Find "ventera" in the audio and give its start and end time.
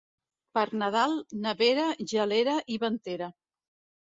2.87-3.31